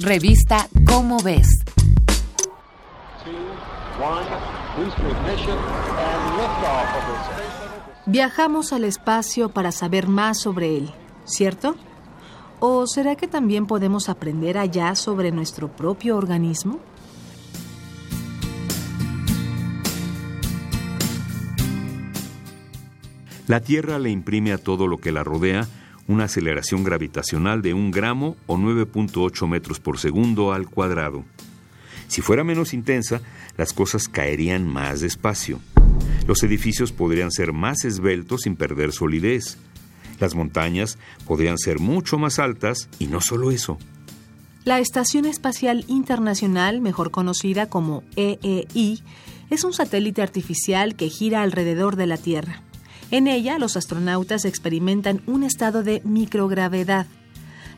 Revista 0.00 0.68
Cómo 0.88 1.18
ves. 1.22 1.46
Viajamos 8.04 8.72
al 8.72 8.84
espacio 8.84 9.50
para 9.50 9.70
saber 9.70 10.08
más 10.08 10.40
sobre 10.40 10.76
él, 10.76 10.90
¿cierto? 11.24 11.76
¿O 12.58 12.88
será 12.88 13.14
que 13.14 13.28
también 13.28 13.66
podemos 13.66 14.08
aprender 14.08 14.58
allá 14.58 14.96
sobre 14.96 15.30
nuestro 15.30 15.68
propio 15.68 16.16
organismo? 16.16 16.80
La 23.46 23.60
Tierra 23.60 24.00
le 24.00 24.10
imprime 24.10 24.52
a 24.52 24.58
todo 24.58 24.88
lo 24.88 24.98
que 24.98 25.12
la 25.12 25.22
rodea 25.22 25.68
una 26.06 26.24
aceleración 26.24 26.84
gravitacional 26.84 27.62
de 27.62 27.74
un 27.74 27.90
gramo 27.90 28.36
o 28.46 28.56
9.8 28.56 29.48
metros 29.48 29.80
por 29.80 29.98
segundo 29.98 30.52
al 30.52 30.68
cuadrado. 30.68 31.24
Si 32.08 32.20
fuera 32.20 32.44
menos 32.44 32.74
intensa, 32.74 33.20
las 33.56 33.72
cosas 33.72 34.08
caerían 34.08 34.66
más 34.66 35.00
despacio. 35.00 35.60
Los 36.26 36.42
edificios 36.42 36.92
podrían 36.92 37.30
ser 37.30 37.52
más 37.52 37.84
esbeltos 37.84 38.42
sin 38.42 38.56
perder 38.56 38.92
solidez. 38.92 39.58
Las 40.20 40.34
montañas 40.34 40.98
podrían 41.26 41.58
ser 41.58 41.80
mucho 41.80 42.18
más 42.18 42.38
altas 42.38 42.88
y 42.98 43.06
no 43.06 43.20
solo 43.20 43.50
eso. 43.50 43.78
La 44.64 44.78
Estación 44.78 45.26
Espacial 45.26 45.84
Internacional, 45.88 46.80
mejor 46.80 47.10
conocida 47.10 47.68
como 47.68 48.02
EEI, 48.16 49.02
es 49.50 49.64
un 49.64 49.74
satélite 49.74 50.22
artificial 50.22 50.96
que 50.96 51.10
gira 51.10 51.42
alrededor 51.42 51.96
de 51.96 52.06
la 52.06 52.16
Tierra. 52.16 52.62
En 53.14 53.28
ella, 53.28 53.60
los 53.60 53.76
astronautas 53.76 54.44
experimentan 54.44 55.22
un 55.26 55.44
estado 55.44 55.84
de 55.84 56.02
microgravedad. 56.04 57.06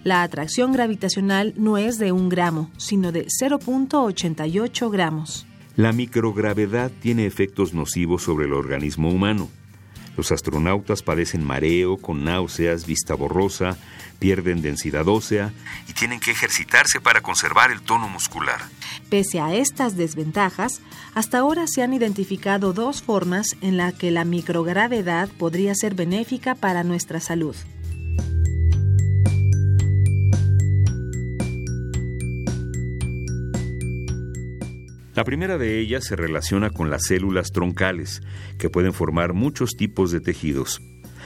La 0.02 0.22
atracción 0.22 0.72
gravitacional 0.72 1.52
no 1.58 1.76
es 1.76 1.98
de 1.98 2.10
un 2.10 2.30
gramo, 2.30 2.70
sino 2.78 3.12
de 3.12 3.26
0.88 3.26 4.90
gramos. 4.90 5.46
La 5.76 5.92
microgravedad 5.92 6.90
tiene 7.02 7.26
efectos 7.26 7.74
nocivos 7.74 8.22
sobre 8.22 8.46
el 8.46 8.54
organismo 8.54 9.10
humano. 9.10 9.50
Los 10.16 10.32
astronautas 10.32 11.02
padecen 11.02 11.44
mareo, 11.44 11.98
con 11.98 12.24
náuseas, 12.24 12.86
vista 12.86 13.14
borrosa, 13.14 13.76
pierden 14.18 14.62
densidad 14.62 15.06
ósea 15.08 15.52
y 15.88 15.92
tienen 15.92 16.20
que 16.20 16.30
ejercitarse 16.30 17.00
para 17.00 17.20
conservar 17.20 17.70
el 17.70 17.82
tono 17.82 18.08
muscular. 18.08 18.60
Pese 19.10 19.40
a 19.40 19.54
estas 19.54 19.96
desventajas, 19.96 20.80
hasta 21.14 21.38
ahora 21.38 21.66
se 21.66 21.82
han 21.82 21.92
identificado 21.92 22.72
dos 22.72 23.02
formas 23.02 23.56
en 23.60 23.76
las 23.76 23.94
que 23.94 24.10
la 24.10 24.24
microgravedad 24.24 25.28
podría 25.28 25.74
ser 25.74 25.94
benéfica 25.94 26.54
para 26.54 26.82
nuestra 26.82 27.20
salud. 27.20 27.54
La 35.16 35.24
primera 35.24 35.56
de 35.56 35.80
ellas 35.80 36.04
se 36.04 36.14
relaciona 36.14 36.68
con 36.68 36.90
las 36.90 37.06
células 37.06 37.50
troncales, 37.50 38.20
que 38.58 38.68
pueden 38.68 38.92
formar 38.92 39.32
muchos 39.32 39.74
tipos 39.74 40.10
de 40.12 40.20
tejidos. 40.20 40.82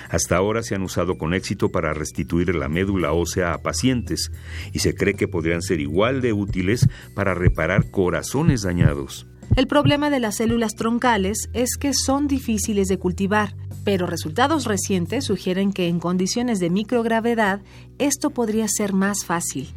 Hasta 0.09 0.37
ahora 0.37 0.63
se 0.63 0.77
han 0.77 0.83
usado 0.83 1.19
con 1.19 1.35
éxito 1.35 1.73
para 1.73 1.93
restituir 1.93 2.55
la 2.55 2.69
médula 2.69 3.13
ósea 3.13 3.53
a 3.53 3.63
pacientes 3.63 4.31
y 4.73 4.79
se 4.79 4.95
cree 4.95 5.15
que 5.15 5.27
podrían 5.27 5.61
ser 5.61 5.81
igual 5.81 6.21
de 6.21 6.33
útiles 6.33 6.89
para 7.17 7.35
reparar 7.35 7.91
corazones 7.91 8.63
dañados. 8.63 9.27
El 9.57 9.67
problema 9.67 10.09
de 10.09 10.21
las 10.21 10.37
células 10.37 10.77
troncales 10.77 11.51
es 11.53 11.77
que 11.77 11.93
son 11.93 12.29
difíciles 12.29 12.87
de 12.87 12.99
cultivar, 13.01 13.57
pero 13.83 14.07
resultados 14.07 14.67
recientes 14.67 15.25
sugieren 15.25 15.73
que 15.73 15.89
en 15.89 15.99
condiciones 15.99 16.61
de 16.61 16.71
microgravedad 16.71 17.61
esto 17.99 18.31
podría 18.31 18.69
ser 18.69 18.93
más 18.93 19.25
fácil. 19.25 19.75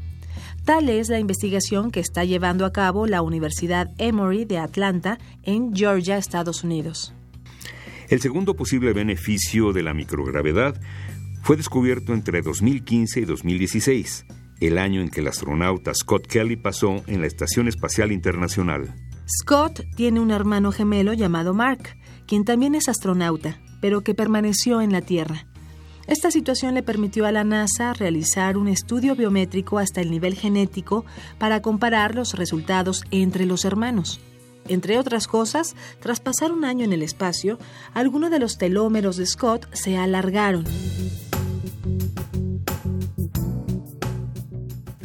Tal 0.66 0.88
es 0.88 1.10
la 1.10 1.20
investigación 1.20 1.92
que 1.92 2.00
está 2.00 2.24
llevando 2.24 2.66
a 2.66 2.72
cabo 2.72 3.06
la 3.06 3.22
Universidad 3.22 3.92
Emory 3.98 4.46
de 4.46 4.60
Atlanta 4.60 5.18
en 5.44 5.76
Georgia, 5.76 6.18
Estados 6.18 6.64
Unidos. 6.64 7.14
El 8.08 8.22
segundo 8.22 8.56
posible 8.56 8.94
beneficio 8.94 9.74
de 9.74 9.84
la 9.84 9.94
microgravedad 9.94 10.80
fue 11.42 11.58
descubierto 11.58 12.14
entre 12.14 12.42
2015 12.42 13.20
y 13.20 13.26
2016, 13.26 14.26
el 14.62 14.78
año 14.78 15.02
en 15.02 15.10
que 15.10 15.20
el 15.20 15.28
astronauta 15.28 15.94
Scott 15.94 16.28
Kelly 16.28 16.56
pasó 16.56 17.04
en 17.08 17.20
la 17.20 17.28
Estación 17.28 17.68
Espacial 17.68 18.14
Internacional. 18.14 18.96
Scott 19.28 19.82
tiene 19.98 20.22
un 20.22 20.32
hermano 20.32 20.72
gemelo 20.72 21.12
llamado 21.12 21.54
Mark, 21.54 21.98
quien 22.26 22.46
también 22.46 22.74
es 22.76 22.88
astronauta, 22.88 23.60
pero 23.82 24.02
que 24.02 24.16
permaneció 24.16 24.80
en 24.80 24.94
la 24.94 25.02
Tierra. 25.02 25.46
Esta 26.08 26.32
situación 26.32 26.74
le 26.74 26.84
permitió 26.84 27.26
a 27.26 27.32
la 27.32 27.44
NASA 27.44 27.94
realizar 27.94 28.58
un 28.58 28.68
estudio 28.68 29.16
biométrico 29.16 29.80
hasta 29.80 30.02
el 30.02 30.12
nivel 30.12 30.36
genético 30.36 31.06
para 31.38 31.62
comparar 31.62 32.14
los 32.14 32.34
resultados 32.34 33.06
entre 33.12 33.46
los 33.46 33.64
hermanos. 33.64 34.20
Entre 34.68 34.98
otras 34.98 35.28
cosas, 35.28 35.76
tras 36.00 36.20
pasar 36.20 36.52
un 36.52 36.66
año 36.66 36.84
en 36.86 36.94
el 36.94 37.04
espacio, 37.04 37.58
algunos 37.94 38.32
de 38.32 38.40
los 38.40 38.58
telómeros 38.58 39.18
de 39.18 39.26
Scott 39.26 39.74
se 39.74 39.98
alargaron. 39.98 40.66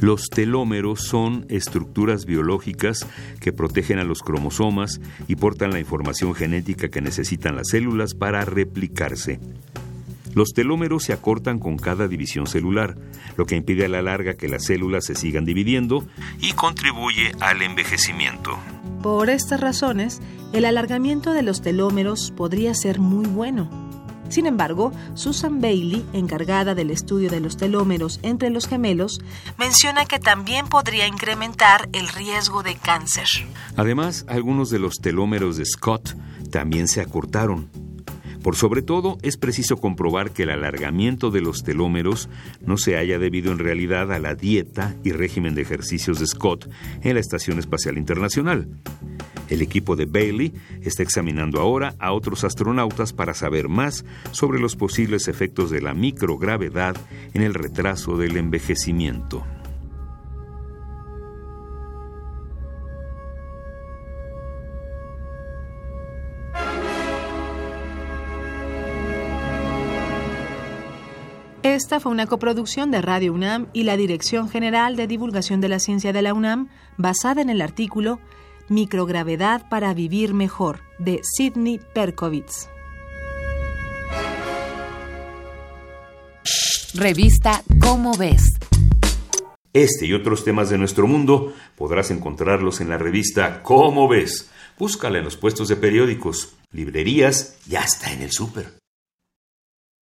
Los 0.00 0.28
telómeros 0.30 1.03
son 1.03 1.44
estructuras 1.48 2.25
biológicas 2.25 3.04
que 3.41 3.53
protegen 3.53 3.98
a 3.98 4.04
los 4.04 4.22
cromosomas 4.22 5.00
y 5.26 5.34
portan 5.34 5.72
la 5.72 5.80
información 5.80 6.34
genética 6.34 6.88
que 6.88 7.00
necesitan 7.00 7.56
las 7.56 7.69
células 7.70 8.15
para 8.15 8.44
replicarse. 8.44 9.41
Los 10.34 10.53
telómeros 10.55 11.05
se 11.05 11.12
acortan 11.12 11.59
con 11.59 11.77
cada 11.77 12.09
división 12.09 12.47
celular, 12.47 12.97
lo 13.37 13.47
que 13.47 13.56
impide 13.56 13.87
a 13.87 13.89
la 13.89 14.03
larga 14.03 14.34
que 14.34 14.49
las 14.49 14.65
células 14.65 15.05
se 15.05 15.15
sigan 15.15 15.44
dividiendo 15.44 16.06
y 16.41 16.53
contribuye 16.53 17.33
al 17.41 17.62
envejecimiento. 17.62 18.59
Por 19.03 19.31
estas 19.31 19.61
razones, 19.61 20.21
el 20.53 20.65
alargamiento 20.65 21.33
de 21.33 21.43
los 21.43 21.62
telómeros 21.62 22.33
podría 22.37 22.75
ser 22.75 22.99
muy 23.00 23.27
bueno. 23.27 23.71
Sin 24.28 24.47
embargo, 24.47 24.93
Susan 25.15 25.61
Bailey, 25.61 26.05
encargada 26.12 26.75
del 26.75 26.91
estudio 26.91 27.31
de 27.31 27.41
los 27.41 27.56
telómeros 27.56 28.21
entre 28.22 28.50
los 28.50 28.66
gemelos, 28.66 29.21
menciona 29.59 30.05
que 30.05 30.19
también 30.19 30.66
podría 30.66 31.06
incrementar 31.06 31.89
el 31.93 32.09
riesgo 32.09 32.62
de 32.62 32.77
cáncer. 32.77 33.27
Además, 33.77 34.27
algunos 34.28 34.69
de 34.71 34.78
los 34.78 34.97
telómeros 34.97 35.56
de 35.56 35.65
Scott 35.65 36.15
también 36.50 36.89
se 36.89 37.00
acortaron, 37.00 37.71
por 38.43 38.56
sobre 38.56 38.82
todo, 38.82 39.19
es 39.22 39.37
preciso 39.37 39.76
comprobar 39.76 40.31
que 40.31 40.44
el 40.44 40.50
alargamiento 40.50 41.31
de 41.31 41.41
los 41.41 41.65
telómeros 41.65 42.28
no 42.60 42.76
se 42.76 42.97
haya 42.97 43.19
debido 43.19 43.53
en 43.53 43.59
realidad 43.59 44.12
a 44.12 44.19
la 44.19 44.34
dieta 44.34 44.94
y 45.04 45.12
régimen 45.12 45.54
de 45.54 45.62
ejercicios 45.62 46.19
de 46.21 46.26
Scott 46.26 46.69
en 47.03 47.15
la 47.15 47.21
Estación 47.21 47.59
Espacial 47.59 47.98
Internacional. 47.98 48.69
El 49.48 49.62
equipo 49.62 49.97
de 49.97 50.04
Bailey 50.04 50.53
está 50.82 51.03
examinando 51.03 51.60
ahora 51.60 51.94
a 51.98 52.12
otros 52.12 52.44
astronautas 52.44 53.12
para 53.12 53.34
saber 53.34 53.69
más 53.69 54.04
sobre 54.31 54.60
los 54.60 54.77
posibles 54.77 55.27
efectos 55.27 55.71
de 55.71 55.81
la 55.81 55.94
microgravedad 55.94 56.97
en 57.34 57.43
el 57.43 57.54
retraso 57.54 58.16
del 58.16 58.37
envejecimiento. 58.37 59.44
Esta 71.78 72.00
fue 72.00 72.11
una 72.11 72.27
coproducción 72.27 72.91
de 72.91 73.00
Radio 73.00 73.33
UNAM 73.33 73.69
y 73.72 73.84
la 73.84 73.97
Dirección 73.97 74.49
General 74.49 74.97
de 74.97 75.06
Divulgación 75.06 75.61
de 75.61 75.69
la 75.69 75.78
Ciencia 75.78 76.12
de 76.12 76.22
la 76.22 76.34
UNAM, 76.34 76.71
basada 76.97 77.41
en 77.41 77.50
el 77.50 77.61
artículo 77.61 78.19
Microgravedad 78.69 79.69
para 79.69 79.94
vivir 79.94 80.34
mejor, 80.34 80.81
de 80.99 81.21
Sidney 81.22 81.78
Perkovitz. 81.94 82.69
Revista 86.94 87.62
Cómo 87.81 88.12
ves. 88.19 88.59
Este 89.72 90.06
y 90.06 90.15
otros 90.15 90.43
temas 90.43 90.71
de 90.71 90.78
nuestro 90.78 91.06
mundo 91.06 91.54
podrás 91.77 92.10
encontrarlos 92.10 92.81
en 92.81 92.89
la 92.89 92.98
revista 92.98 93.63
Cómo 93.63 94.09
ves. 94.09 94.51
Búscala 94.81 95.19
en 95.19 95.24
los 95.24 95.36
puestos 95.36 95.69
de 95.69 95.77
periódicos, 95.77 96.57
librerías 96.72 97.57
y 97.71 97.77
hasta 97.77 98.13
en 98.13 98.22
el 98.22 98.33
súper. 98.33 98.78